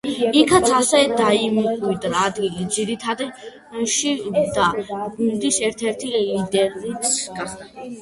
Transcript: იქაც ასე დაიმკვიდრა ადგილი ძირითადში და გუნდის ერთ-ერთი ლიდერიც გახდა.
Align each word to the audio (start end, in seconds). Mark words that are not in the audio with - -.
იქაც 0.39 0.69
ასე 0.77 1.01
დაიმკვიდრა 1.19 2.23
ადგილი 2.31 2.67
ძირითადში 2.79 4.17
და 4.59 4.73
გუნდის 4.89 5.63
ერთ-ერთი 5.71 6.15
ლიდერიც 6.19 7.19
გახდა. 7.41 7.75